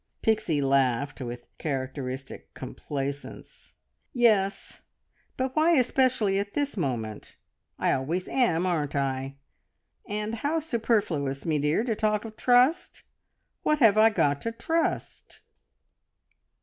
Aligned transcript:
Pixie 0.23 0.61
laughed 0.61 1.21
with 1.21 1.45
characteristic 1.59 2.55
complacence. 2.55 3.75
"Yes; 4.13 4.81
but 5.37 5.55
why 5.55 5.73
especially 5.73 6.39
at 6.39 6.55
this 6.55 6.75
moment? 6.75 7.35
I 7.77 7.91
always 7.91 8.27
am, 8.27 8.65
aren't 8.65 8.95
I? 8.95 9.35
And 10.07 10.33
how 10.33 10.57
superfluous, 10.57 11.45
me 11.45 11.59
dear, 11.59 11.83
to 11.83 11.93
talk 11.93 12.25
of 12.25 12.35
trust? 12.35 13.03
What 13.61 13.77
have 13.77 13.95
I 13.95 14.09
got 14.09 14.41
to 14.41 14.51
trust?" 14.51 15.41